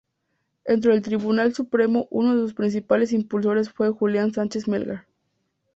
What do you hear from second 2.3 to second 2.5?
de